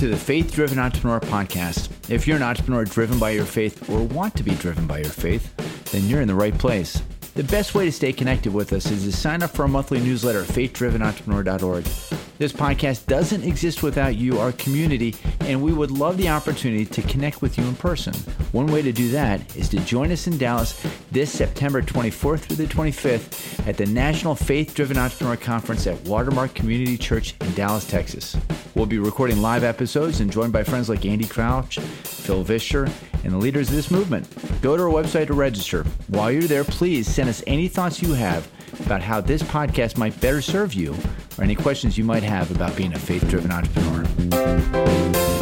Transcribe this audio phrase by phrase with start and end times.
[0.00, 1.90] To the Faith Driven Entrepreneur Podcast.
[2.10, 5.10] If you're an entrepreneur driven by your faith or want to be driven by your
[5.10, 5.54] faith,
[5.92, 7.02] then you're in the right place.
[7.34, 10.00] The best way to stay connected with us is to sign up for our monthly
[10.00, 11.84] newsletter faithdrivenentrepreneur.org.
[12.38, 17.02] This podcast doesn't exist without you, our community, and we would love the opportunity to
[17.02, 18.14] connect with you in person.
[18.52, 22.56] One way to do that is to join us in Dallas this September 24th through
[22.56, 27.86] the 25th at the National Faith Driven Entrepreneur Conference at Watermark Community Church in Dallas,
[27.86, 28.34] Texas.
[28.74, 32.88] We'll be recording live episodes and joined by friends like Andy Crouch, Phil Vischer,
[33.24, 34.28] and the leaders of this movement.
[34.62, 35.84] Go to our website to register.
[36.06, 38.48] While you're there, please send us any thoughts you have
[38.84, 40.94] about how this podcast might better serve you
[41.36, 45.39] or any questions you might have about being a faith driven entrepreneur.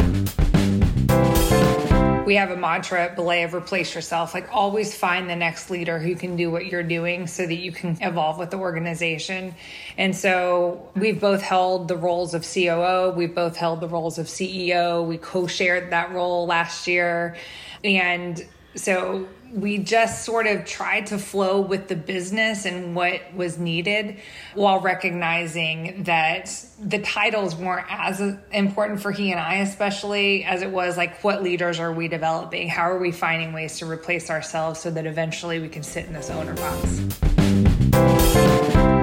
[2.29, 4.35] We have a mantra at Belay of replace yourself.
[4.35, 7.71] Like always find the next leader who can do what you're doing so that you
[7.71, 9.55] can evolve with the organization.
[9.97, 14.27] And so we've both held the roles of COO, we've both held the roles of
[14.27, 15.03] CEO.
[15.03, 17.35] We co-shared that role last year.
[17.83, 18.45] And
[18.75, 24.17] so we just sort of tried to flow with the business and what was needed
[24.53, 30.69] while recognizing that the titles weren't as important for he and I, especially as it
[30.69, 32.69] was like, what leaders are we developing?
[32.69, 36.13] How are we finding ways to replace ourselves so that eventually we can sit in
[36.13, 36.99] this owner box?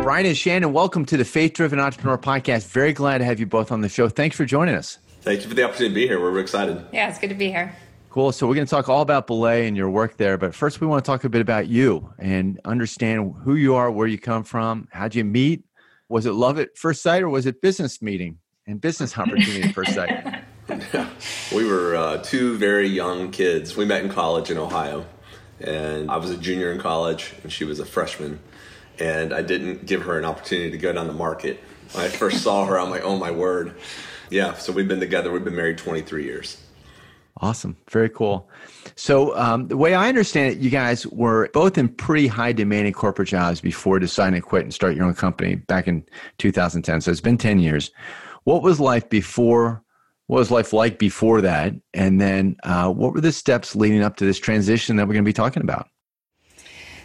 [0.02, 2.68] Brian and Shannon, welcome to the Faith Driven Entrepreneur Podcast.
[2.68, 4.08] Very glad to have you both on the show.
[4.08, 4.98] Thanks for joining us.
[5.22, 6.20] Thank you for the opportunity to be here.
[6.20, 6.86] We're excited.
[6.92, 7.74] Yeah, it's good to be here.
[8.16, 8.32] Cool.
[8.32, 10.86] So we're going to talk all about Belay and your work there, but first we
[10.86, 14.42] want to talk a bit about you and understand who you are, where you come
[14.42, 15.64] from, how'd you meet?
[16.08, 19.74] Was it love at first sight or was it business meeting and business opportunity at
[19.74, 20.42] first sight?
[21.54, 23.76] we were uh, two very young kids.
[23.76, 25.04] We met in college in Ohio,
[25.60, 28.40] and I was a junior in college, and she was a freshman.
[28.98, 31.60] And I didn't give her an opportunity to go down the market.
[31.92, 33.74] When I first saw her, I'm like, oh my word.
[34.30, 35.30] Yeah, so we've been together.
[35.30, 36.56] We've been married 23 years.
[37.38, 37.76] Awesome.
[37.90, 38.48] Very cool.
[38.94, 42.94] So, um, the way I understand it, you guys were both in pretty high demanding
[42.94, 46.02] corporate jobs before deciding to quit and start your own company back in
[46.38, 47.02] 2010.
[47.02, 47.90] So, it's been 10 years.
[48.44, 49.82] What was life before?
[50.28, 51.74] What was life like before that?
[51.92, 55.24] And then, uh, what were the steps leading up to this transition that we're going
[55.24, 55.88] to be talking about?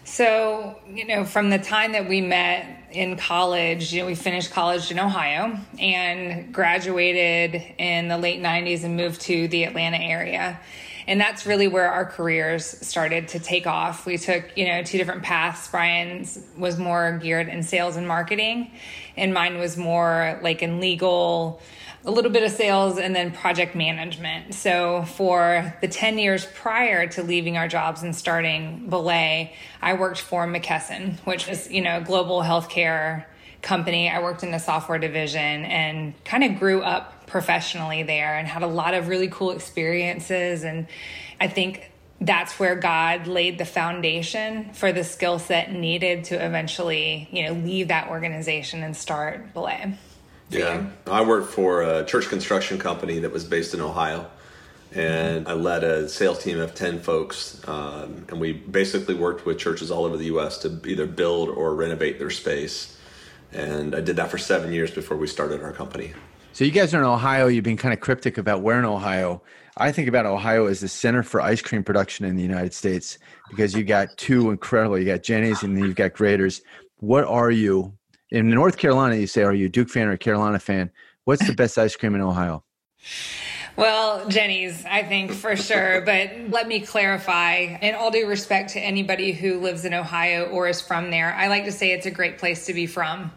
[0.03, 4.51] So, you know, from the time that we met in college, you know, we finished
[4.51, 10.59] college in Ohio and graduated in the late 90s and moved to the Atlanta area.
[11.07, 14.05] And that's really where our careers started to take off.
[14.05, 15.67] We took, you know, two different paths.
[15.67, 18.71] Brian's was more geared in sales and marketing,
[19.17, 21.61] and mine was more like in legal,
[22.03, 24.55] a little bit of sales and then project management.
[24.55, 30.19] So for the 10 years prior to leaving our jobs and starting Belay, I worked
[30.19, 33.25] for McKesson, which is, you know, a global healthcare
[33.61, 34.09] company.
[34.09, 38.63] I worked in the software division and kind of grew up professionally there and had
[38.63, 40.87] a lot of really cool experiences and
[41.39, 47.27] I think that's where God laid the foundation for the skill set needed to eventually,
[47.31, 49.95] you know, leave that organization and start Belay.
[50.51, 54.29] Yeah, I worked for a church construction company that was based in Ohio,
[54.93, 59.57] and I led a sales team of ten folks, um, and we basically worked with
[59.57, 60.57] churches all over the U.S.
[60.59, 62.97] to either build or renovate their space.
[63.53, 66.13] And I did that for seven years before we started our company.
[66.51, 67.47] So you guys are in Ohio.
[67.47, 69.41] You've been kind of cryptic about where in Ohio.
[69.77, 73.17] I think about Ohio as the center for ice cream production in the United States
[73.49, 74.97] because you got two incredible.
[74.99, 76.61] You got Jeni's and then you've got Graeter's.
[76.97, 77.93] What are you
[78.31, 80.91] in North Carolina, you say, are you a Duke fan or a Carolina fan?
[81.25, 82.63] What's the best ice cream in Ohio?
[83.77, 86.01] Well, Jeni's, I think for sure.
[86.05, 90.67] But let me clarify, in all due respect to anybody who lives in Ohio or
[90.67, 93.31] is from there, I like to say it's a great place to be from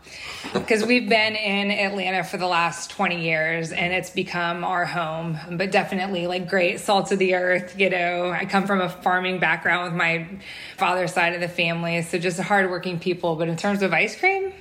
[0.53, 5.39] because we've been in Atlanta for the last 20 years and it's become our home.
[5.53, 8.31] But definitely like great salt of the earth, you know.
[8.31, 10.29] I come from a farming background with my
[10.77, 12.03] father's side of the family.
[12.03, 13.37] So just hardworking people.
[13.37, 14.53] But in terms of ice cream,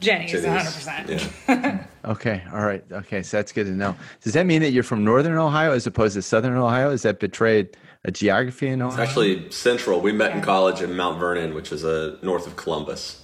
[0.00, 1.38] Jeni's, 100%.
[1.48, 1.84] Yeah.
[2.04, 2.42] okay.
[2.52, 2.84] All right.
[2.90, 3.22] Okay.
[3.22, 3.94] So that's good to know.
[4.22, 6.90] Does that mean that you're from Northern Ohio as opposed to Southern Ohio?
[6.90, 9.02] Is that betrayed a geography in Ohio?
[9.02, 10.00] It's actually central.
[10.00, 10.38] We met yeah.
[10.38, 13.22] in college in Mount Vernon, which is a uh, north of Columbus.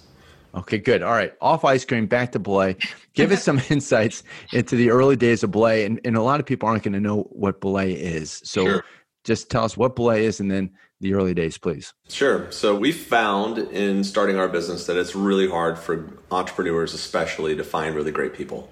[0.54, 1.02] Okay, good.
[1.02, 1.34] All right.
[1.40, 2.76] Off ice cream, back to Belay.
[3.14, 5.84] Give us some insights into the early days of Belay.
[5.84, 8.40] And, and a lot of people aren't going to know what Belay is.
[8.44, 8.84] So sure.
[9.24, 10.70] just tell us what Belay is and then
[11.00, 11.92] the early days, please?
[12.08, 12.50] Sure.
[12.50, 17.64] So we found in starting our business that it's really hard for entrepreneurs, especially, to
[17.64, 18.70] find really great people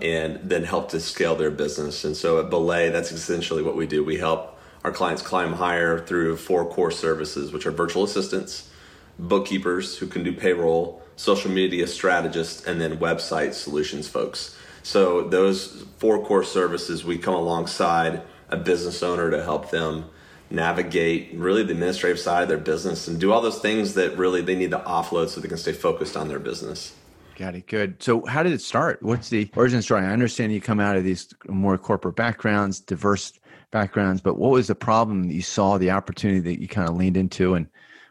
[0.00, 2.04] and then help to scale their business.
[2.04, 4.04] And so at Belay, that's essentially what we do.
[4.04, 8.70] We help our clients climb higher through four core services, which are virtual assistants,
[9.18, 14.56] bookkeepers who can do payroll, social media strategists, and then website solutions folks.
[14.82, 20.04] So those four core services, we come alongside a business owner to help them
[20.50, 24.40] navigate really the administrative side of their business and do all those things that really
[24.40, 26.94] they need to offload so they can stay focused on their business.
[27.36, 27.66] Got it.
[27.66, 28.02] Good.
[28.02, 29.02] So, how did it start?
[29.02, 30.02] What's the origin story?
[30.02, 33.32] I understand you come out of these more corporate backgrounds, diverse
[33.70, 36.96] backgrounds, but what was the problem that you saw, the opportunity that you kind of
[36.96, 37.66] leaned into, and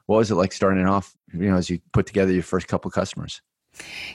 [0.06, 1.16] what was it like starting off?
[1.34, 3.42] You know, as you put together your first couple customers.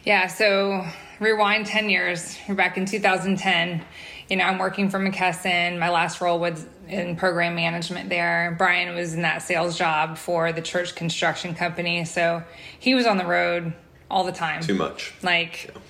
[0.05, 0.29] Yeah.
[0.29, 0.87] So,
[1.19, 2.39] rewind ten years.
[2.49, 3.83] We're back in 2010
[4.31, 5.79] you know, I'm working for McKesson.
[5.79, 8.55] My last role was in program management there.
[8.56, 12.05] Brian was in that sales job for the church construction company.
[12.05, 12.44] So
[12.79, 13.73] he was on the road
[14.09, 14.62] all the time.
[14.62, 15.12] Too much.
[15.23, 15.81] Like yeah.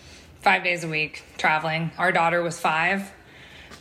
[0.40, 1.90] five days a week traveling.
[1.98, 3.12] Our daughter was five,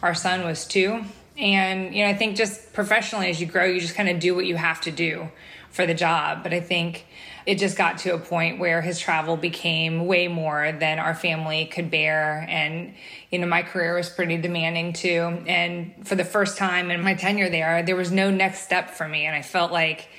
[0.03, 1.05] our son was two.
[1.37, 4.35] And, you know, I think just professionally as you grow, you just kind of do
[4.35, 5.29] what you have to do
[5.71, 6.43] for the job.
[6.43, 7.05] But I think
[7.49, 11.65] it just got to a point where his travel became way more than our family
[11.65, 12.45] could bear.
[12.47, 12.93] And,
[13.31, 15.41] you know, my career was pretty demanding too.
[15.47, 19.07] And for the first time in my tenure there, there was no next step for
[19.07, 19.25] me.
[19.25, 20.09] And I felt like,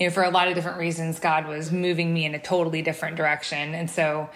[0.00, 2.82] you know, for a lot of different reasons, God was moving me in a totally
[2.82, 3.72] different direction.
[3.72, 4.28] And so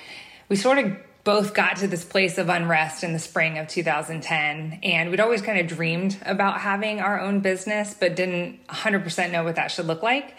[0.49, 4.79] we sort of both got to this place of unrest in the spring of 2010.
[4.85, 9.43] And we'd always kind of dreamed about having our own business, but didn't 100% know
[9.43, 10.37] what that should look like.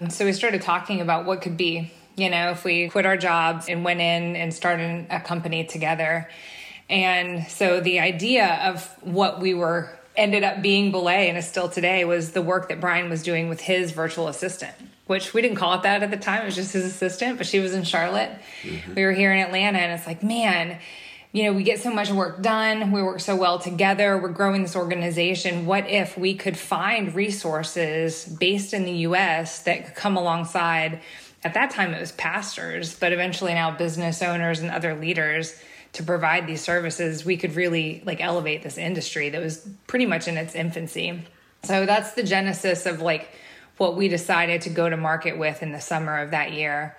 [0.00, 3.16] And so we started talking about what could be, you know, if we quit our
[3.16, 6.28] jobs and went in and started a company together.
[6.88, 11.68] And so the idea of what we were ended up being Belay and is still
[11.68, 14.74] today was the work that Brian was doing with his virtual assistant,
[15.06, 16.42] which we didn't call it that at the time.
[16.42, 18.30] It was just his assistant, but she was in Charlotte.
[18.62, 18.94] Mm-hmm.
[18.94, 20.78] We were here in Atlanta, and it's like, man,
[21.34, 22.92] you know, we get so much work done.
[22.92, 24.16] We work so well together.
[24.16, 25.66] We're growing this organization.
[25.66, 31.00] What if we could find resources based in the US that could come alongside?
[31.42, 35.60] At that time, it was pastors, but eventually now business owners and other leaders
[35.94, 37.24] to provide these services.
[37.24, 41.24] We could really like elevate this industry that was pretty much in its infancy.
[41.64, 43.28] So that's the genesis of like
[43.76, 46.96] what we decided to go to market with in the summer of that year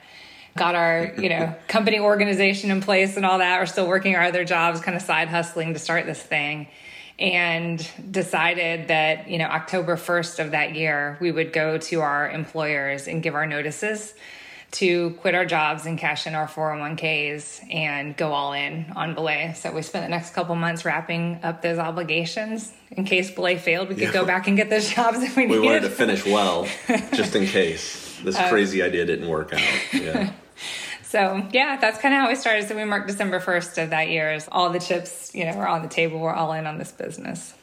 [0.57, 3.59] got our you know company organization in place and all that.
[3.59, 6.67] We're still working our other jobs kind of side hustling to start this thing
[7.17, 12.29] and decided that you know october 1st of that year we would go to our
[12.29, 14.13] employers and give our notices
[14.71, 19.53] to quit our jobs and cash in our 401ks and go all in on belay.
[19.55, 23.87] So we spent the next couple months wrapping up those obligations in case belay failed.
[23.87, 24.11] We could yeah.
[24.11, 25.61] go back and get those jobs if we, we needed.
[25.61, 26.67] We wanted to finish well
[27.13, 28.19] just in case.
[28.21, 29.61] This uh, crazy idea didn't work out.
[29.93, 30.33] Yeah
[31.15, 32.67] so yeah, that's kind of how we started.
[32.67, 35.65] So we marked December 1st of that year as all the chips, you know, were
[35.65, 36.19] on the table.
[36.19, 37.53] We're all in on this business.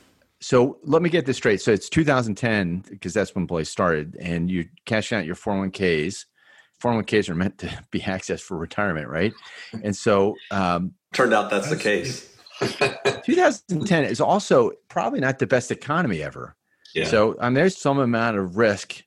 [0.41, 1.61] So let me get this straight.
[1.61, 6.25] So it's 2010 because that's when Belay started, and you cash out your 401ks.
[6.83, 9.35] 401ks are meant to be accessed for retirement, right?
[9.85, 12.35] And so um, turned out that's, that's the case.
[13.27, 16.57] 2010 is also probably not the best economy ever.
[16.95, 17.05] Yeah.
[17.05, 19.03] So um, there's some amount of risk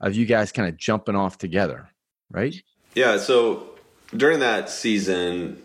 [0.00, 1.90] of you guys kind of jumping off together,
[2.30, 2.54] right?
[2.94, 3.18] Yeah.
[3.18, 3.69] So
[4.16, 5.62] during that season,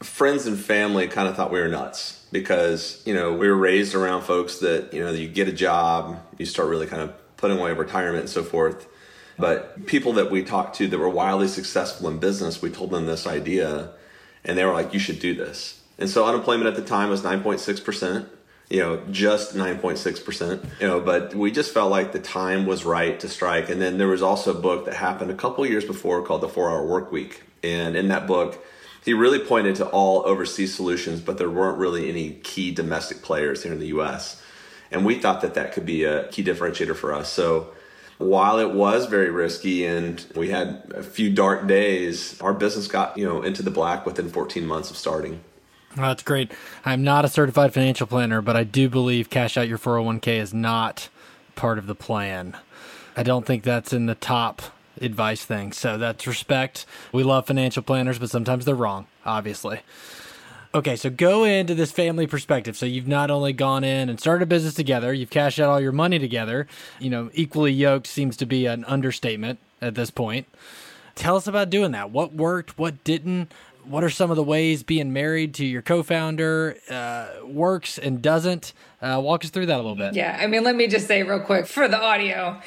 [0.00, 3.94] friends and family kind of thought we were nuts because you know we were raised
[3.94, 7.58] around folks that you know you get a job, you start really kind of putting
[7.58, 8.86] away retirement and so forth.
[9.38, 13.06] But people that we talked to that were wildly successful in business, we told them
[13.06, 13.90] this idea,
[14.44, 17.22] and they were like, "You should do this." And so unemployment at the time was
[17.22, 18.28] nine point six percent
[18.70, 23.18] you know, just 9.6%, you know, but we just felt like the time was right
[23.18, 23.68] to strike.
[23.68, 26.48] And then there was also a book that happened a couple years before called The
[26.48, 27.42] Four Hour Work Week.
[27.64, 28.64] And in that book,
[29.04, 33.64] he really pointed to all overseas solutions, but there weren't really any key domestic players
[33.64, 34.40] here in the US.
[34.92, 37.28] And we thought that that could be a key differentiator for us.
[37.28, 37.72] So
[38.18, 43.18] while it was very risky and we had a few dark days, our business got,
[43.18, 45.40] you know, into the black within 14 months of starting.
[45.96, 46.52] Well, that's great.
[46.84, 50.54] I'm not a certified financial planner, but I do believe cash out your 401k is
[50.54, 51.08] not
[51.56, 52.56] part of the plan.
[53.16, 54.62] I don't think that's in the top
[55.00, 55.72] advice thing.
[55.72, 56.86] So that's respect.
[57.12, 59.80] We love financial planners, but sometimes they're wrong, obviously.
[60.72, 62.76] Okay, so go into this family perspective.
[62.76, 65.80] So you've not only gone in and started a business together, you've cashed out all
[65.80, 66.68] your money together.
[67.00, 70.46] You know, equally yoked seems to be an understatement at this point.
[71.16, 72.10] Tell us about doing that.
[72.10, 72.78] What worked?
[72.78, 73.52] What didn't?
[73.90, 78.72] What are some of the ways being married to your co-founder uh, works and doesn't?
[79.02, 80.14] Uh, walk us through that a little bit.
[80.14, 82.60] Yeah, I mean, let me just say real quick for the audio,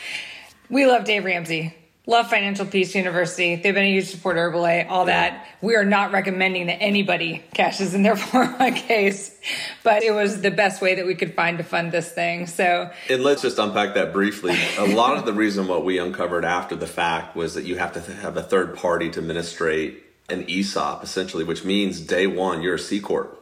[0.70, 1.76] we love Dave Ramsey.
[2.06, 3.56] Love Financial Peace University.
[3.56, 5.48] They've been a huge supporter of Belay, all that.
[5.62, 9.34] We are not recommending that anybody cashes in their 401ks,
[9.84, 12.48] but it was the best way that we could find to fund this thing.
[12.48, 14.58] So, and let's just unpack that briefly.
[14.78, 17.94] a lot of the reason what we uncovered after the fact was that you have
[17.94, 22.76] to have a third party to administrate an ESOP, essentially, which means day one, you're
[22.76, 23.40] a C Corp.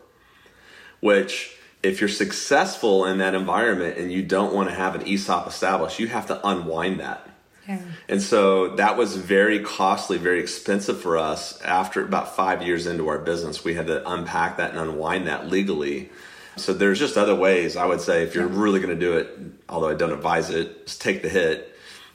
[1.01, 5.47] which if you're successful in that environment and you don't want to have an ESOP
[5.47, 7.27] established, you have to unwind that.
[7.67, 7.79] Yeah.
[8.07, 11.59] And so that was very costly, very expensive for us.
[11.61, 15.49] After about five years into our business, we had to unpack that and unwind that
[15.49, 16.11] legally.
[16.55, 19.37] So there's just other ways I would say if you're really going to do it,
[19.69, 21.70] although I don't advise it, just take the hit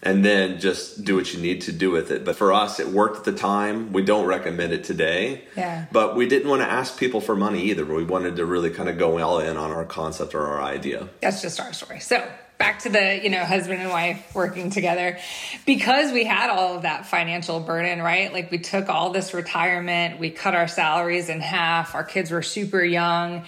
[0.07, 2.25] and then just do what you need to do with it.
[2.25, 3.93] But for us, it worked at the time.
[3.93, 5.43] We don't recommend it today.
[5.57, 5.87] Yeah.
[5.91, 7.85] But we didn't want to ask people for money either.
[7.85, 11.09] We wanted to really kind of go all in on our concept or our idea.
[11.21, 11.99] That's just our story.
[11.99, 12.25] So
[12.57, 15.19] back to the you know husband and wife working together
[15.67, 20.19] because we had all of that financial burden right like we took all this retirement
[20.19, 23.45] we cut our salaries in half our kids were super young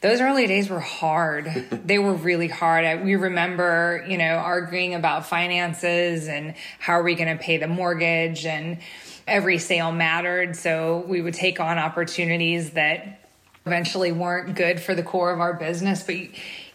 [0.00, 1.46] those early days were hard.
[1.84, 2.84] they were really hard.
[2.84, 7.56] I, we remember, you know, arguing about finances and how are we going to pay
[7.56, 8.78] the mortgage and
[9.26, 10.56] every sale mattered.
[10.56, 13.28] So we would take on opportunities that
[13.66, 16.16] eventually weren't good for the core of our business, but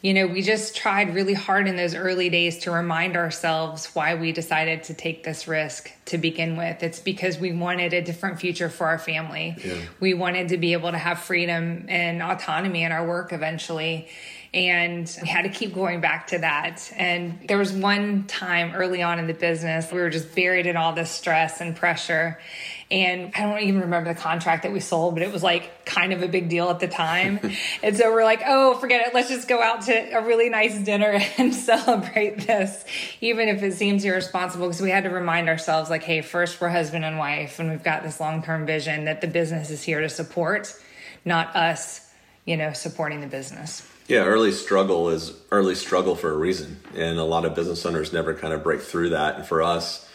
[0.03, 4.15] you know, we just tried really hard in those early days to remind ourselves why
[4.15, 6.83] we decided to take this risk to begin with.
[6.83, 9.55] It's because we wanted a different future for our family.
[9.63, 9.77] Yeah.
[10.01, 14.10] We wanted to be able to have freedom and autonomy in our work eventually.
[14.53, 16.91] And we had to keep going back to that.
[16.98, 20.75] And there was one time early on in the business, we were just buried in
[20.75, 22.39] all this stress and pressure.
[22.93, 26.13] And I don't even remember the contract that we sold, but it was like kind
[26.13, 27.39] of a big deal at the time.
[27.81, 29.15] and so we're like, oh, forget it.
[29.15, 32.85] Let's just go out to a really nice dinner and celebrate this,
[33.19, 34.67] even if it seems irresponsible.
[34.67, 37.83] Because we had to remind ourselves, like, hey, first we're husband and wife, and we've
[37.83, 40.71] got this long term vision that the business is here to support,
[41.25, 42.13] not us,
[42.45, 43.89] you know, supporting the business.
[44.07, 46.79] Yeah, early struggle is early struggle for a reason.
[46.95, 49.38] And a lot of business owners never kind of break through that.
[49.38, 50.07] And for us,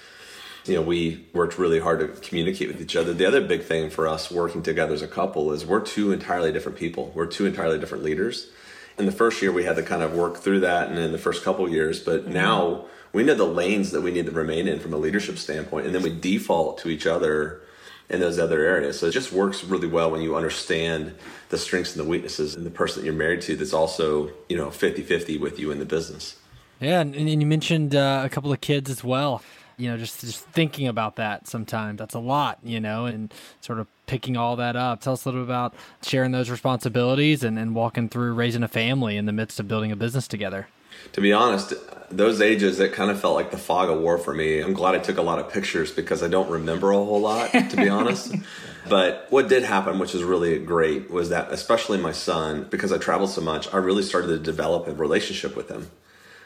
[0.68, 3.12] you know, we worked really hard to communicate with each other.
[3.14, 6.52] The other big thing for us working together as a couple is we're two entirely
[6.52, 7.10] different people.
[7.14, 8.50] We're two entirely different leaders.
[8.98, 11.18] In the first year, we had to kind of work through that, and in the
[11.18, 12.32] first couple years, but mm-hmm.
[12.32, 15.86] now we know the lanes that we need to remain in from a leadership standpoint,
[15.86, 17.62] and then we default to each other
[18.10, 18.98] in those other areas.
[18.98, 21.14] So it just works really well when you understand
[21.50, 24.56] the strengths and the weaknesses and the person that you're married to that's also, you
[24.56, 26.36] know, 50 50 with you in the business.
[26.80, 29.42] Yeah, and, and you mentioned uh, a couple of kids as well
[29.78, 33.78] you know, just just thinking about that sometimes that's a lot, you know, and sort
[33.78, 35.00] of picking all that up.
[35.00, 38.68] Tell us a little bit about sharing those responsibilities and, and walking through raising a
[38.68, 40.66] family in the midst of building a business together.
[41.12, 41.74] To be honest,
[42.10, 44.60] those ages it kind of felt like the fog of war for me.
[44.60, 47.52] I'm glad I took a lot of pictures because I don't remember a whole lot,
[47.52, 48.34] to be honest.
[48.88, 52.96] But what did happen, which is really great, was that especially my son, because I
[52.96, 55.90] traveled so much, I really started to develop a relationship with him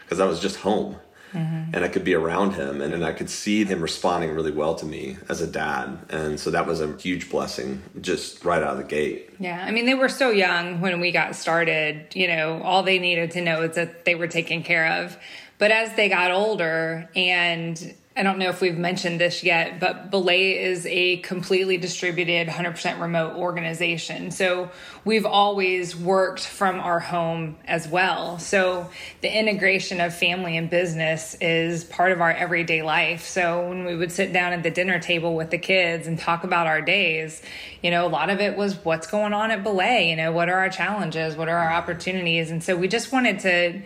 [0.04, 0.96] because I was just home
[1.32, 1.74] Mm-hmm.
[1.74, 4.74] And I could be around him and, and I could see him responding really well
[4.76, 5.98] to me as a dad.
[6.10, 9.30] And so that was a huge blessing just right out of the gate.
[9.38, 9.64] Yeah.
[9.64, 12.14] I mean, they were so young when we got started.
[12.14, 15.16] You know, all they needed to know is that they were taken care of.
[15.58, 20.10] But as they got older and I don't know if we've mentioned this yet, but
[20.10, 24.30] Belay is a completely distributed, 100% remote organization.
[24.30, 24.70] So
[25.02, 28.38] we've always worked from our home as well.
[28.38, 28.90] So
[29.22, 33.24] the integration of family and business is part of our everyday life.
[33.24, 36.44] So when we would sit down at the dinner table with the kids and talk
[36.44, 37.40] about our days,
[37.82, 40.50] you know, a lot of it was what's going on at Belay, you know, what
[40.50, 42.50] are our challenges, what are our opportunities?
[42.50, 43.80] And so we just wanted to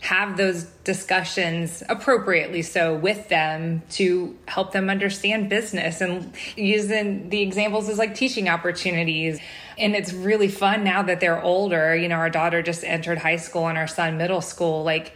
[0.00, 6.00] have those discussions appropriately so with them to help them understand business.
[6.00, 9.40] And using the examples as like teaching opportunities.
[9.78, 11.96] And it's really fun now that they're older.
[11.96, 14.84] You know our daughter just entered high school and our son middle school.
[14.84, 15.12] Like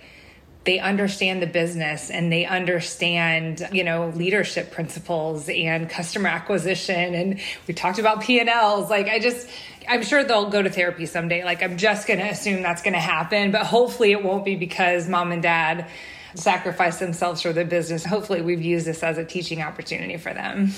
[0.65, 7.15] they understand the business and they understand you know leadership principles and customer acquisition.
[7.15, 9.49] And we talked about p&l's like i just
[9.91, 12.95] i'm sure they'll go to therapy someday like i'm just going to assume that's going
[12.95, 15.87] to happen but hopefully it won't be because mom and dad
[16.35, 20.71] sacrifice themselves for the business hopefully we've used this as a teaching opportunity for them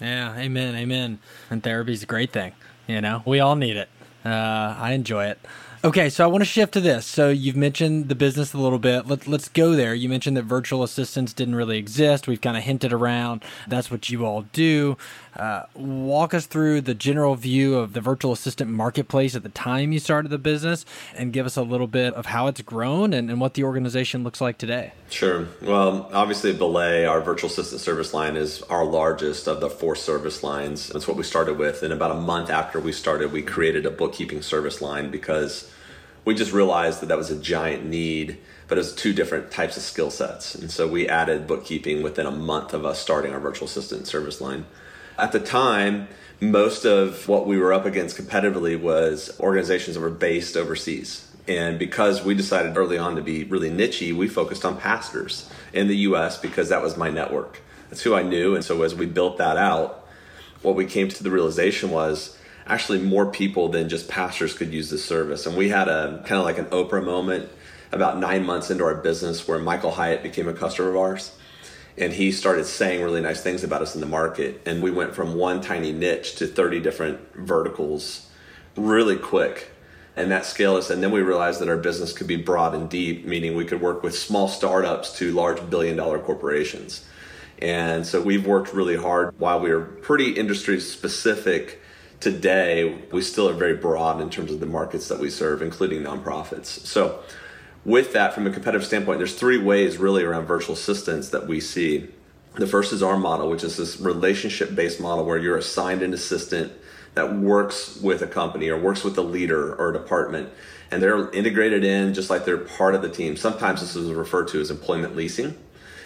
[0.00, 1.18] yeah amen amen
[1.50, 2.52] and therapy's a great thing
[2.86, 3.88] you know we all need it
[4.24, 4.28] uh,
[4.78, 5.38] i enjoy it
[5.84, 7.04] Okay, so I want to shift to this.
[7.04, 9.08] So you've mentioned the business a little bit.
[9.08, 9.96] Let, let's go there.
[9.96, 12.28] You mentioned that virtual assistants didn't really exist.
[12.28, 14.96] We've kind of hinted around that's what you all do.
[15.36, 19.90] Uh, walk us through the general view of the virtual assistant marketplace at the time
[19.90, 20.84] you started the business
[21.16, 24.22] and give us a little bit of how it's grown and, and what the organization
[24.24, 24.92] looks like today.
[25.08, 25.48] Sure.
[25.62, 30.42] Well, obviously, Belay, our virtual assistant service line, is our largest of the four service
[30.42, 30.88] lines.
[30.88, 31.82] That's what we started with.
[31.82, 35.70] And about a month after we started, we created a bookkeeping service line because
[36.24, 39.76] we just realized that that was a giant need, but it was two different types
[39.76, 40.54] of skill sets.
[40.54, 44.40] And so we added bookkeeping within a month of us starting our virtual assistant service
[44.40, 44.66] line.
[45.22, 46.08] At the time,
[46.40, 51.30] most of what we were up against competitively was organizations that were based overseas.
[51.46, 55.86] And because we decided early on to be really nichey, we focused on pastors in
[55.86, 57.62] the US because that was my network.
[57.88, 58.56] That's who I knew.
[58.56, 60.04] And so as we built that out,
[60.60, 62.36] what we came to the realization was
[62.66, 65.46] actually more people than just pastors could use this service.
[65.46, 67.48] And we had a kind of like an Oprah moment
[67.92, 71.30] about nine months into our business where Michael Hyatt became a customer of ours.
[71.98, 74.62] And he started saying really nice things about us in the market.
[74.66, 78.30] And we went from one tiny niche to 30 different verticals
[78.76, 79.70] really quick.
[80.16, 80.90] And that scaled us.
[80.90, 83.80] And then we realized that our business could be broad and deep, meaning we could
[83.80, 87.04] work with small startups to large billion dollar corporations.
[87.60, 91.82] And so we've worked really hard while we are pretty industry specific
[92.22, 96.02] today, we still are very broad in terms of the markets that we serve, including
[96.02, 96.66] nonprofits.
[96.66, 97.20] So,
[97.84, 101.60] with that, from a competitive standpoint, there's three ways really around virtual assistants that we
[101.60, 102.08] see.
[102.54, 106.12] The first is our model, which is this relationship based model where you're assigned an
[106.12, 106.72] assistant
[107.14, 110.50] that works with a company or works with a leader or a department
[110.92, 113.34] and they're integrated in just like they're part of the team.
[113.34, 115.56] Sometimes this is referred to as employment leasing.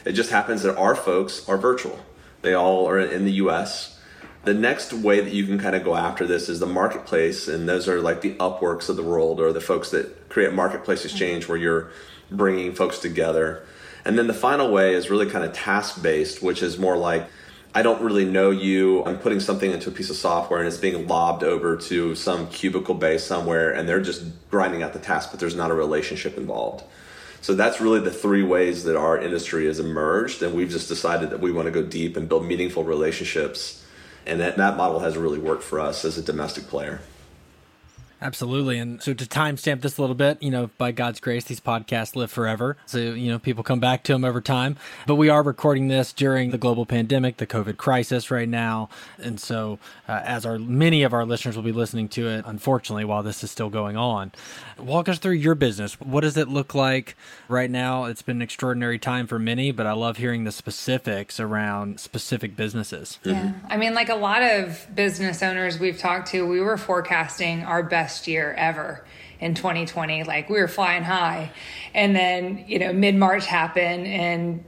[0.04, 1.98] It just happens that our folks are virtual.
[2.42, 3.95] They all are in the US
[4.46, 7.68] the next way that you can kind of go after this is the marketplace, and
[7.68, 11.44] those are like the Upworks of the world, or the folks that create marketplace exchange
[11.44, 11.52] mm-hmm.
[11.52, 11.90] where you're
[12.30, 13.66] bringing folks together.
[14.04, 17.28] And then the final way is really kind of task based, which is more like
[17.74, 19.04] I don't really know you.
[19.04, 22.48] I'm putting something into a piece of software and it's being lobbed over to some
[22.48, 26.38] cubicle base somewhere, and they're just grinding out the task, but there's not a relationship
[26.38, 26.84] involved.
[27.40, 31.30] So that's really the three ways that our industry has emerged, and we've just decided
[31.30, 33.82] that we want to go deep and build meaningful relationships
[34.26, 37.00] and that, that model has really worked for us as a domestic player.
[38.20, 38.78] Absolutely.
[38.78, 42.16] And so to timestamp this a little bit, you know, by God's grace, these podcasts
[42.16, 42.76] live forever.
[42.86, 44.76] So, you know, people come back to them over time.
[45.06, 48.88] But we are recording this during the global pandemic, the COVID crisis right now.
[49.18, 53.04] And so, uh, as our many of our listeners will be listening to it, unfortunately,
[53.04, 54.32] while this is still going on,
[54.78, 56.00] walk us through your business.
[56.00, 57.16] What does it look like
[57.48, 58.04] right now?
[58.04, 62.56] It's been an extraordinary time for many, but I love hearing the specifics around specific
[62.56, 63.18] businesses.
[63.24, 63.34] Yeah.
[63.34, 63.66] Mm-hmm.
[63.68, 67.82] I mean, like a lot of business owners we've talked to, we were forecasting our
[67.82, 69.04] best best year ever
[69.40, 70.22] in 2020.
[70.22, 71.50] Like we were flying high.
[71.92, 74.64] And then, you know, mid March happened and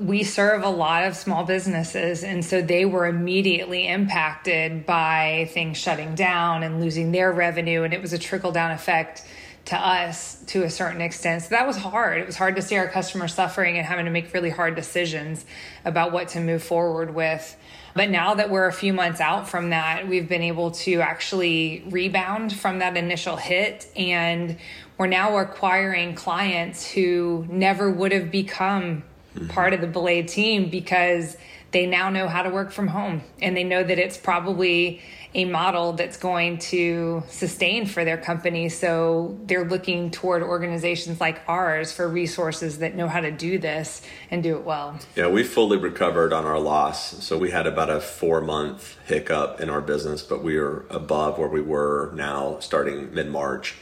[0.00, 2.24] we serve a lot of small businesses.
[2.24, 7.84] And so they were immediately impacted by things shutting down and losing their revenue.
[7.84, 9.22] And it was a trickle down effect
[9.66, 11.42] to us to a certain extent.
[11.42, 12.18] So that was hard.
[12.18, 15.44] It was hard to see our customers suffering and having to make really hard decisions
[15.84, 17.56] about what to move forward with.
[17.94, 21.84] But now that we're a few months out from that, we've been able to actually
[21.88, 23.86] rebound from that initial hit.
[23.96, 24.56] And
[24.98, 29.04] we're now acquiring clients who never would have become
[29.34, 29.48] mm-hmm.
[29.48, 31.36] part of the Belay team because
[31.70, 35.02] they now know how to work from home and they know that it's probably
[35.34, 38.68] a model that's going to sustain for their company.
[38.68, 44.02] So they're looking toward organizations like ours for resources that know how to do this
[44.30, 44.98] and do it well.
[45.16, 47.24] Yeah, we fully recovered on our loss.
[47.24, 51.38] So we had about a four month hiccup in our business, but we are above
[51.38, 53.74] where we were now starting mid March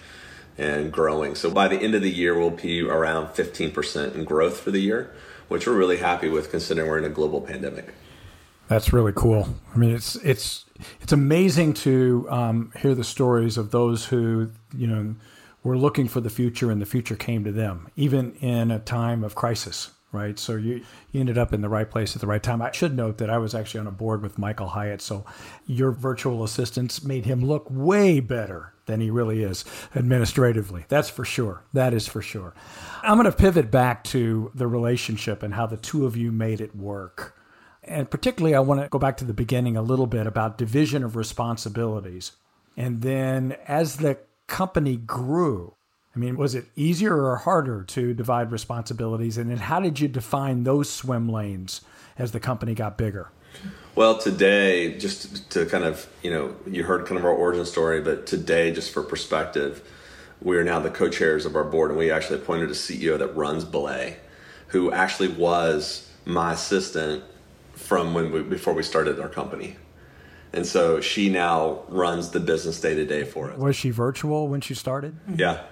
[0.57, 1.35] and growing.
[1.35, 4.81] So by the end of the year, we'll be around 15% in growth for the
[4.81, 5.11] year,
[5.49, 7.95] which we're really happy with considering we're in a global pandemic.
[8.73, 9.47] That's really cool.
[9.75, 10.65] I mean, it's it's
[11.03, 15.15] it's amazing to um, hear the stories of those who you know
[15.63, 19.25] were looking for the future and the future came to them, even in a time
[19.25, 19.91] of crisis.
[20.11, 22.63] Right, so you you ended up in the right place at the right time.
[22.63, 25.27] I should note that I was actually on a board with Michael Hyatt, so
[25.67, 30.87] your virtual assistants made him look way better than he really is administratively.
[30.89, 31.63] That's for sure.
[31.75, 32.55] That is for sure.
[33.03, 36.61] I'm going to pivot back to the relationship and how the two of you made
[36.61, 37.35] it work.
[37.85, 41.03] And particularly, I want to go back to the beginning a little bit about division
[41.03, 42.33] of responsibilities.
[42.77, 45.75] And then as the company grew,
[46.15, 49.37] I mean, was it easier or harder to divide responsibilities?
[49.37, 51.81] And then how did you define those swim lanes
[52.19, 53.31] as the company got bigger?
[53.95, 58.01] Well, today, just to kind of, you know, you heard kind of our origin story,
[58.01, 59.87] but today, just for perspective,
[60.41, 63.19] we are now the co chairs of our board, and we actually appointed a CEO
[63.19, 64.17] that runs Belay,
[64.69, 67.23] who actually was my assistant
[67.83, 69.77] from when we, before we started our company.
[70.53, 73.59] And so she now runs the business day to day for us.
[73.59, 75.17] Was she virtual when she started?
[75.35, 75.63] Yeah.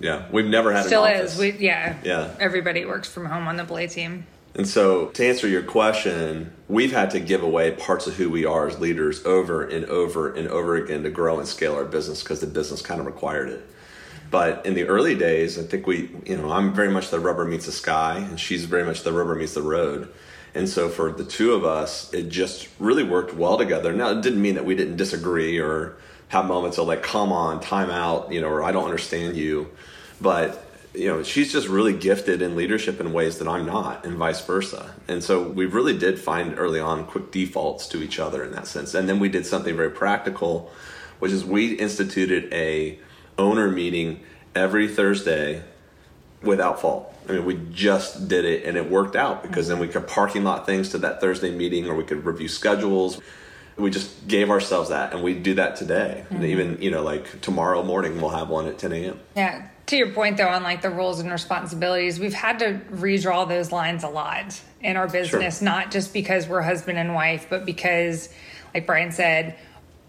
[0.00, 0.26] Yeah.
[0.30, 1.38] We've never had Still is.
[1.38, 1.96] We, yeah.
[2.04, 2.34] Yeah.
[2.38, 4.26] Everybody works from home on the Belay team.
[4.54, 8.44] And so, to answer your question, we've had to give away parts of who we
[8.44, 12.22] are as leaders over and over and over again to grow and scale our business
[12.22, 13.68] because the business kind of required it.
[14.30, 17.44] But in the early days, I think we, you know, I'm very much the rubber
[17.44, 20.12] meets the sky, and she's very much the rubber meets the road.
[20.54, 23.92] And so for the two of us, it just really worked well together.
[23.92, 25.96] Now, it didn't mean that we didn't disagree or
[26.28, 29.70] have moments of like, come on, time out, you know, or I don't understand you.
[30.20, 34.16] But, you know, she's just really gifted in leadership in ways that I'm not, and
[34.16, 34.94] vice versa.
[35.06, 38.66] And so we really did find early on quick defaults to each other in that
[38.66, 38.94] sense.
[38.94, 40.70] And then we did something very practical,
[41.18, 42.98] which is we instituted a
[43.38, 44.20] owner meeting
[44.54, 45.62] every Thursday
[46.42, 47.14] without fault.
[47.28, 50.44] I mean, we just did it and it worked out because then we could parking
[50.44, 53.20] lot things to that Thursday meeting or we could review schedules.
[53.76, 56.24] We just gave ourselves that and we do that today.
[56.30, 56.44] Mm-hmm.
[56.44, 59.20] even, you know, like tomorrow morning we'll have one at 10 a.m.
[59.36, 59.68] Yeah.
[59.86, 63.72] To your point though, on like the roles and responsibilities, we've had to redraw those
[63.72, 65.64] lines a lot in our business, sure.
[65.64, 68.28] not just because we're husband and wife, but because,
[68.74, 69.56] like Brian said,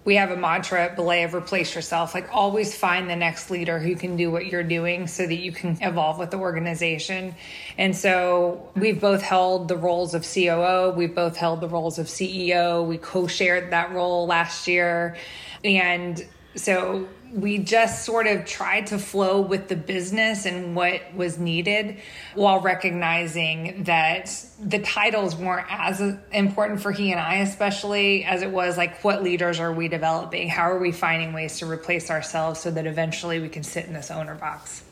[0.05, 2.13] we have a mantra at Belay of replace yourself.
[2.13, 5.51] Like always find the next leader who can do what you're doing so that you
[5.51, 7.35] can evolve with the organization.
[7.77, 12.07] And so we've both held the roles of COO, we've both held the roles of
[12.07, 12.85] CEO.
[12.85, 15.17] We co-shared that role last year.
[15.63, 21.38] And so we just sort of tried to flow with the business and what was
[21.38, 21.97] needed
[22.33, 28.49] while recognizing that the titles weren't as important for he and I, especially as it
[28.49, 30.49] was like, what leaders are we developing?
[30.49, 33.93] How are we finding ways to replace ourselves so that eventually we can sit in
[33.93, 34.83] this owner box?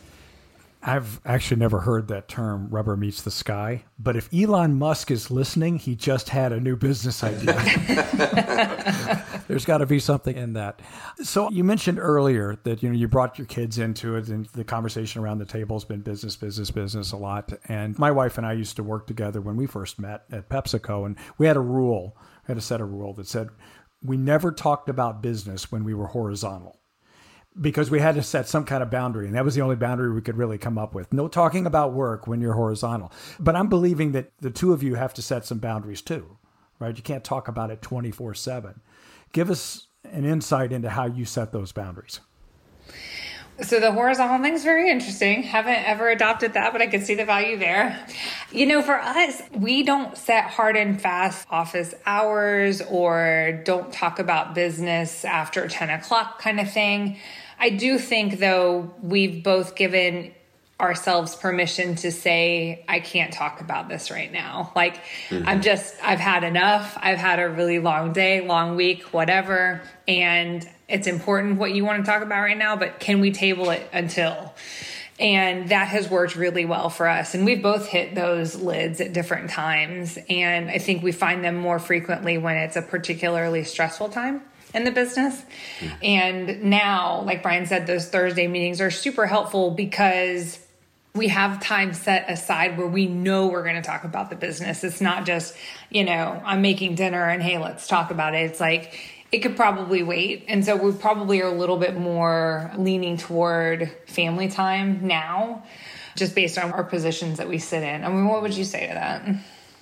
[0.88, 5.30] I've actually never heard that term rubber meets the sky, but if Elon Musk is
[5.30, 7.54] listening, he just had a new business idea.
[9.50, 10.82] There's got to be something in that.
[11.22, 14.64] So you mentioned earlier that you know you brought your kids into it and the
[14.64, 17.52] conversation around the table has been business business business a lot.
[17.68, 21.06] And my wife and I used to work together when we first met at PepsiCo
[21.06, 22.16] and we had a rule,
[22.48, 23.50] we had a set of rule that said
[24.02, 26.77] we never talked about business when we were horizontal
[27.60, 30.14] because we had to set some kind of boundary and that was the only boundary
[30.14, 33.68] we could really come up with no talking about work when you're horizontal but i'm
[33.68, 36.38] believing that the two of you have to set some boundaries too
[36.80, 38.80] right you can't talk about it 24 7
[39.34, 42.20] give us an insight into how you set those boundaries
[43.62, 45.42] so the horizontal thing's very interesting.
[45.42, 48.06] Haven't ever adopted that, but I can see the value there.
[48.52, 54.20] You know, for us, we don't set hard and fast office hours or don't talk
[54.20, 57.18] about business after 10 o'clock kind of thing.
[57.60, 60.34] I do think, though, we've both given
[60.80, 64.72] ourselves permission to say, I can't talk about this right now.
[64.76, 64.98] Like,
[65.30, 65.48] mm-hmm.
[65.48, 66.96] I'm just, I've had enough.
[67.02, 69.82] I've had a really long day, long week, whatever.
[70.08, 73.72] And it's important what you want to talk about right now, but can we table
[73.72, 74.54] it until?
[75.20, 77.34] And that has worked really well for us.
[77.34, 80.20] And we've both hit those lids at different times.
[80.30, 84.44] And I think we find them more frequently when it's a particularly stressful time
[84.74, 85.42] in the business.
[85.80, 85.98] Mm.
[86.04, 90.60] And now, like Brian said, those Thursday meetings are super helpful because
[91.16, 94.84] we have time set aside where we know we're going to talk about the business.
[94.84, 95.56] It's not just,
[95.90, 98.50] you know, I'm making dinner and hey, let's talk about it.
[98.50, 99.00] It's like,
[99.32, 100.46] it could probably wait.
[100.48, 105.64] And so we probably are a little bit more leaning toward family time now,
[106.16, 108.06] just based on our positions that we sit in.
[108.06, 109.28] I mean, what would you say to that?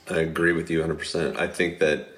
[0.09, 1.37] I agree with you 100%.
[1.37, 2.09] I think that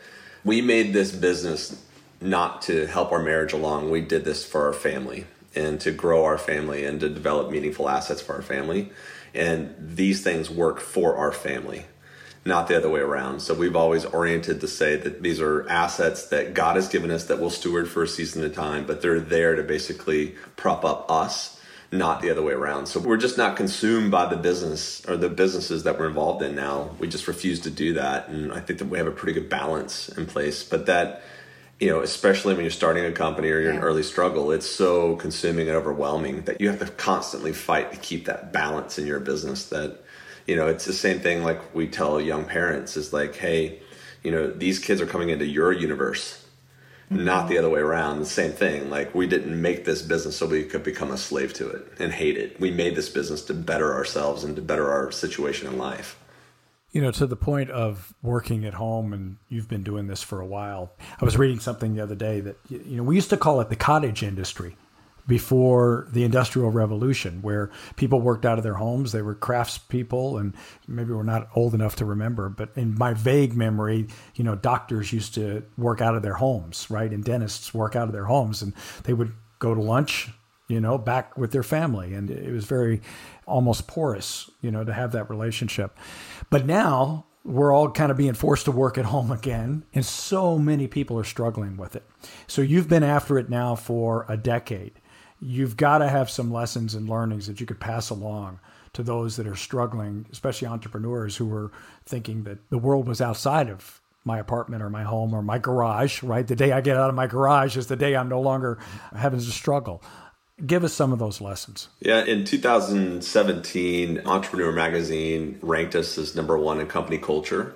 [0.46, 1.82] we made this business
[2.20, 3.92] not to help our marriage along.
[3.92, 5.26] We did this for our family
[5.56, 8.92] and to grow our family and to develop meaningful assets for our family.
[9.34, 11.86] And these things work for our family,
[12.46, 13.42] not the other way around.
[13.42, 17.26] So we've always oriented to say that these are assets that God has given us
[17.26, 21.12] that we'll steward for a season a time, but they're there to basically prop up
[21.12, 22.88] us, not the other way around.
[22.88, 26.56] So we're just not consumed by the business or the businesses that we're involved in
[26.56, 26.92] now.
[27.00, 28.28] We just refuse to do that.
[28.30, 30.64] And I think that we have a pretty good balance in place.
[30.64, 31.22] But that
[31.80, 33.78] you know, especially when you're starting a company or you're yeah.
[33.78, 37.98] in early struggle, it's so consuming and overwhelming that you have to constantly fight to
[37.98, 39.66] keep that balance in your business.
[39.66, 40.00] That,
[40.48, 43.80] you know, it's the same thing like we tell young parents is like, hey,
[44.24, 46.44] you know, these kids are coming into your universe,
[47.12, 47.24] mm-hmm.
[47.24, 48.20] not the other way around.
[48.20, 48.90] The same thing.
[48.90, 52.12] Like, we didn't make this business so we could become a slave to it and
[52.12, 52.60] hate it.
[52.60, 56.18] We made this business to better ourselves and to better our situation in life.
[56.98, 60.42] You know, to the point of working at home, and you've been doing this for
[60.42, 60.94] a while.
[61.22, 63.70] I was reading something the other day that, you know, we used to call it
[63.70, 64.76] the cottage industry
[65.28, 69.12] before the Industrial Revolution, where people worked out of their homes.
[69.12, 70.56] They were craftspeople, and
[70.88, 75.14] maybe we're not old enough to remember, but in my vague memory, you know, doctors
[75.14, 77.12] used to work out of their homes, right?
[77.12, 80.30] And dentists work out of their homes, and they would go to lunch,
[80.68, 82.16] you know, back with their family.
[82.16, 83.02] And it was very
[83.46, 85.98] almost porous, you know, to have that relationship.
[86.50, 90.58] But now we're all kind of being forced to work at home again, and so
[90.58, 92.04] many people are struggling with it.
[92.48, 94.94] So you've been after it now for a decade.
[95.40, 98.60] you've got to have some lessons and learnings that you could pass along
[98.94, 101.72] to those that are struggling, especially entrepreneurs who are
[102.06, 106.22] thinking that the world was outside of my apartment or my home or my garage,
[106.24, 106.48] right?
[106.48, 108.78] The day I get out of my garage is the day I'm no longer
[109.16, 110.04] having to struggle.
[110.66, 111.88] Give us some of those lessons.
[112.00, 117.76] Yeah, in 2017, Entrepreneur Magazine ranked us as number one in company culture.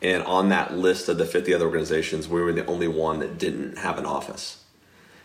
[0.00, 3.36] And on that list of the 50 other organizations, we were the only one that
[3.36, 4.62] didn't have an office.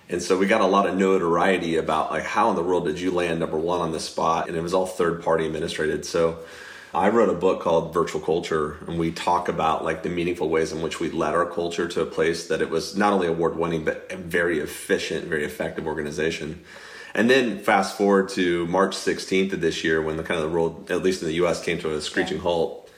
[0.10, 3.00] And so we got a lot of notoriety about like how in the world did
[3.00, 4.48] you land number one on this spot?
[4.48, 6.06] And it was all third party administrated.
[6.06, 6.40] So
[6.94, 10.72] I wrote a book called Virtual Culture, and we talk about like the meaningful ways
[10.72, 13.58] in which we led our culture to a place that it was not only award
[13.58, 16.64] winning, but a very efficient, very effective organization.
[17.16, 20.54] And then fast forward to March 16th of this year, when the kind of the
[20.54, 22.44] world, at least in the U.S., came to a screeching yeah.
[22.44, 22.92] halt.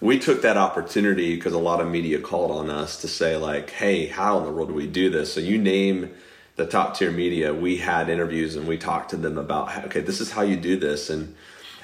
[0.00, 3.70] We took that opportunity because a lot of media called on us to say like,
[3.70, 6.10] "Hey, how in the world do we do this?" So you name
[6.56, 7.52] the top tier media.
[7.52, 10.78] We had interviews and we talked to them about, okay, this is how you do
[10.78, 11.34] this, and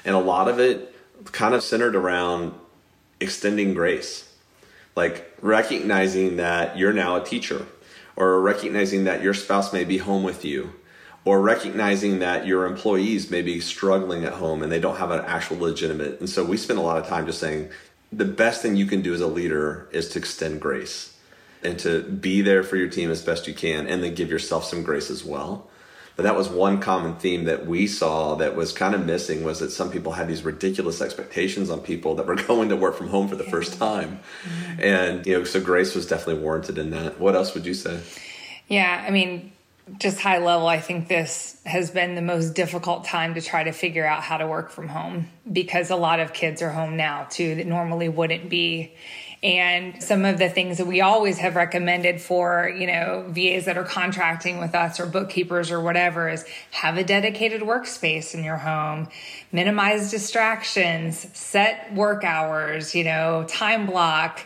[0.03, 0.95] and a lot of it
[1.31, 2.53] kind of centered around
[3.19, 4.33] extending grace,
[4.95, 7.67] like recognizing that you're now a teacher,
[8.15, 10.73] or recognizing that your spouse may be home with you,
[11.23, 15.23] or recognizing that your employees may be struggling at home and they don't have an
[15.25, 16.19] actual legitimate.
[16.19, 17.69] And so we spend a lot of time just saying
[18.11, 21.17] the best thing you can do as a leader is to extend grace
[21.63, 24.65] and to be there for your team as best you can and then give yourself
[24.65, 25.67] some grace as well.
[26.15, 29.59] But that was one common theme that we saw that was kind of missing was
[29.59, 33.07] that some people had these ridiculous expectations on people that were going to work from
[33.07, 34.19] home for the first time.
[34.43, 34.81] Mm-hmm.
[34.81, 37.19] And, you know, so grace was definitely warranted in that.
[37.19, 38.01] What else would you say?
[38.67, 39.50] Yeah, I mean,
[39.97, 43.71] just high level, I think this has been the most difficult time to try to
[43.71, 47.27] figure out how to work from home because a lot of kids are home now
[47.29, 48.93] too that normally wouldn't be.
[49.43, 53.75] And some of the things that we always have recommended for, you know, VAs that
[53.75, 58.57] are contracting with us or bookkeepers or whatever is have a dedicated workspace in your
[58.57, 59.07] home,
[59.51, 64.41] minimize distractions, set work hours, you know, time block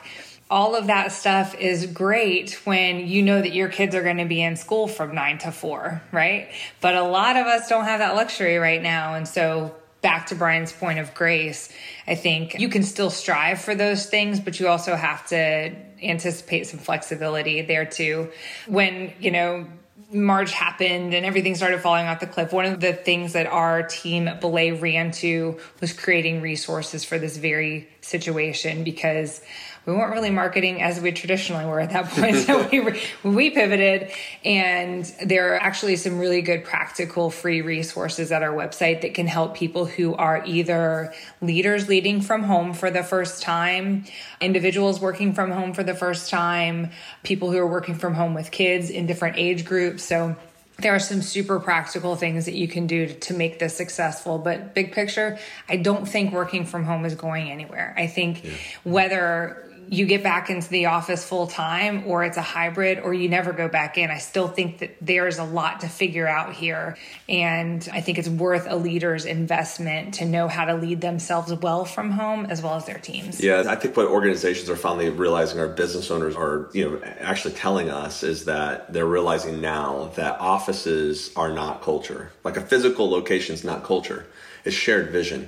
[0.49, 4.25] all of that stuff is great when you know that your kids are going to
[4.25, 6.49] be in school from nine to four, right?
[6.81, 9.15] But a lot of us don't have that luxury right now.
[9.15, 11.69] And so back to Brian's point of grace,
[12.05, 16.67] I think you can still strive for those things, but you also have to anticipate
[16.67, 18.29] some flexibility there too.
[18.67, 19.65] When, you know,
[20.11, 22.53] March happened and everything started falling off the cliff.
[22.53, 27.17] One of the things that our team at Belay ran to was creating resources for
[27.17, 29.41] this very situation because
[29.85, 32.37] we weren't really marketing as we traditionally were at that point.
[32.37, 34.11] so we, we pivoted,
[34.43, 39.27] and there are actually some really good practical free resources at our website that can
[39.27, 44.05] help people who are either leaders leading from home for the first time,
[44.41, 46.89] individuals working from home for the first time,
[47.23, 50.03] people who are working from home with kids in different age groups.
[50.03, 50.35] So
[50.79, 54.73] there are some super practical things that you can do to make this successful but
[54.73, 55.37] big picture
[55.69, 58.51] i don't think working from home is going anywhere i think yeah.
[58.83, 63.29] whether you get back into the office full time or it's a hybrid or you
[63.29, 64.09] never go back in.
[64.11, 66.97] I still think that there's a lot to figure out here.
[67.27, 71.85] And I think it's worth a leader's investment to know how to lead themselves well
[71.85, 73.41] from home as well as their teams.
[73.41, 77.53] Yeah, I think what organizations are finally realizing, our business owners are, you know, actually
[77.53, 82.31] telling us is that they're realizing now that offices are not culture.
[82.43, 84.25] Like a physical location is not culture,
[84.63, 85.47] it's shared vision.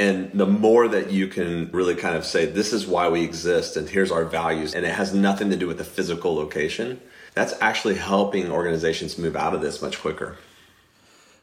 [0.00, 3.76] And the more that you can really kind of say, this is why we exist
[3.76, 6.98] and here's our values, and it has nothing to do with the physical location,
[7.34, 10.38] that's actually helping organizations move out of this much quicker.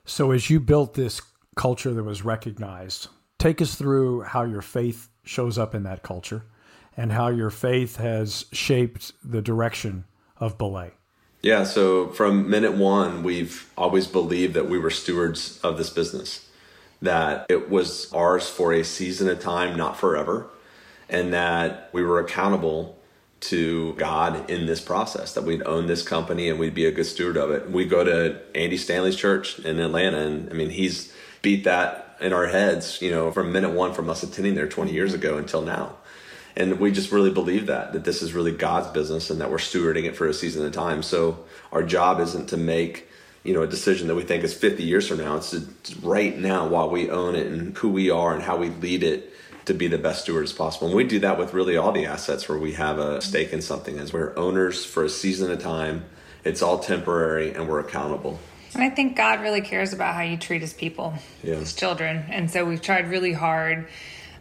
[0.05, 1.21] So, as you built this
[1.55, 6.43] culture that was recognized, take us through how your faith shows up in that culture
[6.97, 10.05] and how your faith has shaped the direction
[10.37, 10.93] of Belay.
[11.43, 16.46] Yeah, so from minute one, we've always believed that we were stewards of this business
[17.01, 20.47] that it was ours for a season of time, not forever,
[21.09, 22.97] and that we were accountable
[23.39, 27.05] to God in this process, that we'd own this company and we'd be a good
[27.05, 27.69] steward of it.
[27.69, 32.33] We go to Andy Stanley's church in Atlanta, and I mean, he's beat that in
[32.33, 35.61] our heads, you know, from minute one from us attending there 20 years ago until
[35.61, 35.97] now.
[36.55, 39.57] And we just really believe that, that this is really God's business and that we're
[39.57, 41.03] stewarding it for a season of time.
[41.03, 43.06] So our job isn't to make
[43.47, 45.37] you know a decision that we think is 50 years from now.
[45.37, 45.55] It's,
[46.01, 49.33] right now while we own it and who we are and how we lead it
[49.65, 50.87] to be the best stewards possible.
[50.87, 53.61] And we do that with really all the assets where we have a stake in
[53.61, 56.05] something as we're owners for a season at a time.
[56.43, 58.39] It's all temporary and we're accountable.
[58.73, 61.55] And I think God really cares about how you treat his people, yeah.
[61.55, 62.25] his children.
[62.29, 63.87] And so we've tried really hard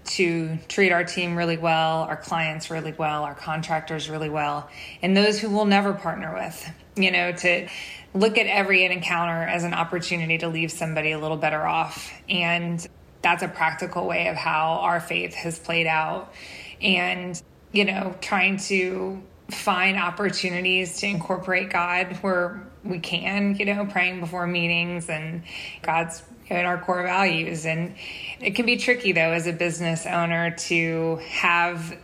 [0.06, 4.68] to treat our team really well, our clients really well, our contractors really well,
[5.02, 6.70] and those who we'll never partner with.
[6.98, 7.68] You know, to
[8.16, 12.12] look at every encounter as an opportunity to leave somebody a little better off.
[12.28, 12.84] And
[13.22, 16.32] that's a practical way of how our faith has played out.
[16.80, 17.40] And,
[17.72, 24.20] you know, trying to find opportunities to incorporate God where we can, you know, praying
[24.20, 25.42] before meetings and
[25.82, 27.66] God's in our core values.
[27.66, 27.94] And
[28.40, 31.96] it can be tricky though as a business owner to have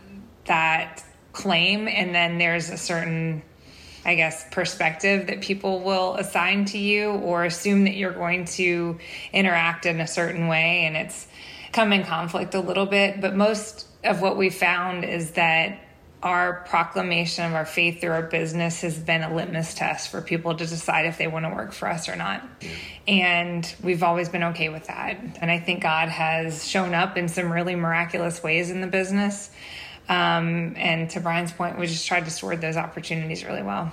[0.45, 3.41] that claim and then there's a certain
[4.05, 8.99] I guess, perspective that people will assign to you or assume that you're going to
[9.31, 10.85] interact in a certain way.
[10.85, 11.27] And it's
[11.71, 13.21] come in conflict a little bit.
[13.21, 15.79] But most of what we found is that
[16.23, 20.55] our proclamation of our faith through our business has been a litmus test for people
[20.55, 22.41] to decide if they want to work for us or not.
[22.61, 22.69] Yeah.
[23.09, 25.17] And we've always been okay with that.
[25.41, 29.49] And I think God has shown up in some really miraculous ways in the business.
[30.09, 33.91] Um, and to Brian's point, we just tried to sword those opportunities really well.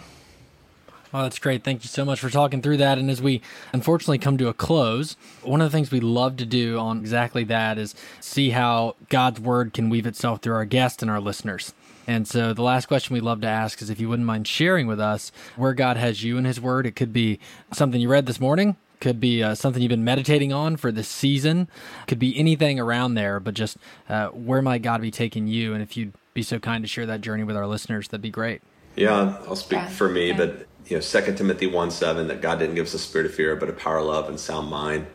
[1.12, 1.64] Well, that's great.
[1.64, 2.96] Thank you so much for talking through that.
[2.96, 3.42] And as we
[3.72, 7.42] unfortunately come to a close, one of the things we love to do on exactly
[7.44, 11.74] that is see how God's word can weave itself through our guests and our listeners.
[12.06, 14.86] And so the last question we love to ask is if you wouldn't mind sharing
[14.86, 16.86] with us where God has you in his word.
[16.86, 17.40] It could be
[17.72, 21.08] something you read this morning, could be uh, something you've been meditating on for this
[21.08, 21.68] season,
[22.06, 23.76] could be anything around there, but just
[24.08, 25.72] uh, where might God be taking you?
[25.72, 28.30] And if you'd be so kind to share that journey with our listeners, that'd be
[28.30, 28.62] great.
[28.96, 29.88] Yeah, I'll speak yeah.
[29.88, 30.36] for me, yeah.
[30.36, 33.34] but you know, Second Timothy one seven that God didn't give us a spirit of
[33.34, 35.06] fear, but a power, of love, and sound mind.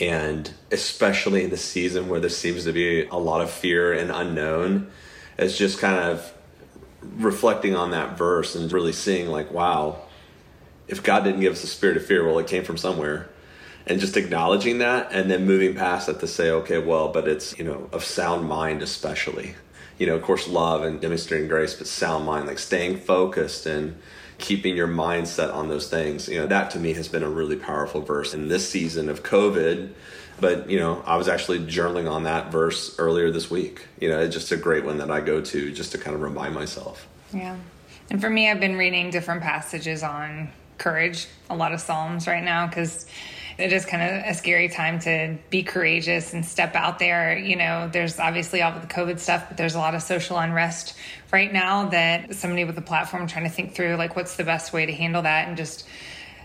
[0.00, 4.10] And especially in the season where there seems to be a lot of fear and
[4.10, 4.90] unknown,
[5.38, 6.32] it's just kind of
[7.16, 10.00] reflecting on that verse and really seeing like, wow,
[10.88, 13.28] if God didn't give us a spirit of fear, well, it came from somewhere.
[13.86, 17.58] And just acknowledging that and then moving past it to say, okay, well, but it's,
[17.58, 19.54] you know, of sound mind, especially.
[19.98, 23.96] You know, of course, love and demonstrating grace, but sound mind, like staying focused and
[24.36, 26.28] keeping your mindset on those things.
[26.28, 29.22] You know, that to me has been a really powerful verse in this season of
[29.22, 29.90] COVID.
[30.40, 33.86] But, you know, I was actually journaling on that verse earlier this week.
[34.00, 36.22] You know, it's just a great one that I go to just to kind of
[36.22, 37.08] remind myself.
[37.32, 37.56] Yeah.
[38.10, 42.42] And for me, I've been reading different passages on courage, a lot of Psalms right
[42.42, 43.06] now, because
[43.58, 47.36] it is kind of a scary time to be courageous and step out there.
[47.36, 50.38] You know, there's obviously all of the COVID stuff, but there's a lot of social
[50.38, 50.94] unrest
[51.32, 54.72] right now that somebody with a platform trying to think through like what's the best
[54.72, 55.86] way to handle that and just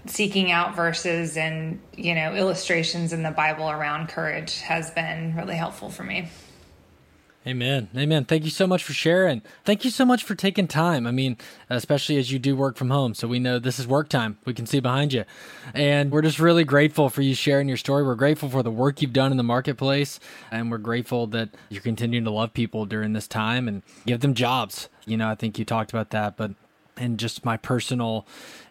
[0.06, 5.56] seeking out verses and you know illustrations in the bible around courage has been really
[5.56, 6.28] helpful for me
[7.46, 7.90] Amen.
[7.96, 8.24] Amen.
[8.24, 9.42] Thank you so much for sharing.
[9.66, 11.06] Thank you so much for taking time.
[11.06, 11.38] I mean,
[11.70, 13.14] especially as you do work from home.
[13.14, 14.38] So we know this is work time.
[14.46, 15.26] We can see behind you.
[15.74, 18.04] And we're just really grateful for you sharing your story.
[18.04, 20.22] We're grateful for the work you've done in the marketplace.
[20.52, 24.36] And we're grateful that you're continuing to love people during this time and give them
[24.36, 24.88] jobs.
[25.06, 26.52] You know, I think you talked about that, but
[26.98, 28.26] and just my personal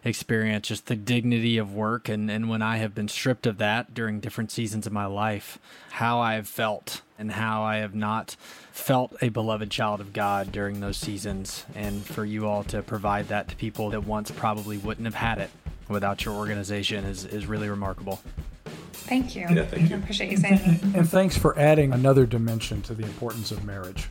[0.05, 3.93] experience, just the dignity of work, and, and when I have been stripped of that
[3.93, 5.59] during different seasons of my life,
[5.91, 8.35] how I have felt and how I have not
[8.71, 13.27] felt a beloved child of God during those seasons, and for you all to provide
[13.29, 15.49] that to people that once probably wouldn't have had it
[15.87, 18.19] without your organization is, is really remarkable.
[18.93, 19.47] Thank you.
[19.49, 19.97] Yeah, thank you.
[19.97, 20.83] I appreciate you saying that.
[20.95, 24.07] And thanks for adding another dimension to the importance of marriage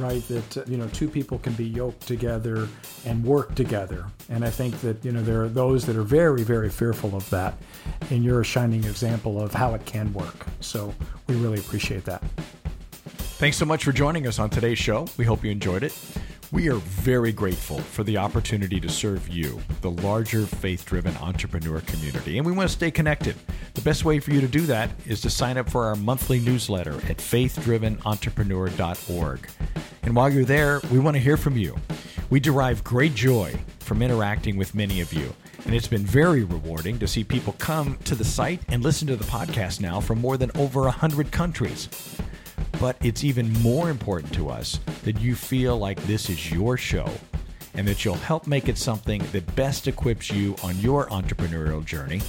[0.00, 0.26] right?
[0.28, 2.68] That you know, two people can be yoked together
[3.04, 4.06] and work together.
[4.28, 7.28] And I think that you know there are those that are very, very fearful of
[7.30, 7.54] that,
[8.10, 10.46] and you're a shining example of how it can work.
[10.60, 10.94] So
[11.26, 12.22] we really appreciate that.
[13.40, 15.06] Thanks so much for joining us on today's show.
[15.16, 15.98] We hope you enjoyed it.
[16.52, 21.80] We are very grateful for the opportunity to serve you, the larger faith driven entrepreneur
[21.82, 23.36] community, and we want to stay connected.
[23.74, 26.40] The best way for you to do that is to sign up for our monthly
[26.40, 29.48] newsletter at faithdrivenentrepreneur.org.
[30.02, 31.76] And while you're there, we want to hear from you.
[32.30, 35.34] We derive great joy from interacting with many of you.
[35.64, 39.16] And it's been very rewarding to see people come to the site and listen to
[39.16, 41.88] the podcast now from more than over 100 countries.
[42.80, 47.08] But it's even more important to us that you feel like this is your show
[47.74, 52.20] and that you'll help make it something that best equips you on your entrepreneurial journey,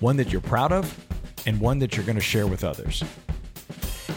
[0.00, 1.06] one that you're proud of
[1.46, 3.02] and one that you're going to share with others.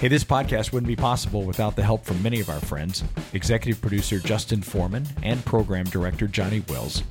[0.04, 3.80] Hey, this podcast wouldn't be possible without the help from many of our friends executive
[3.80, 7.04] producer Justin Forman and program director Johnny Wills.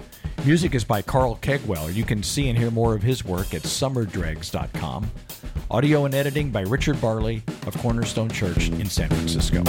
[0.45, 1.95] Music is by Carl Kegwell.
[1.95, 5.11] You can see and hear more of his work at summerdregs.com.
[5.71, 9.63] Audio and editing by Richard Barley of Cornerstone Church in San Francisco.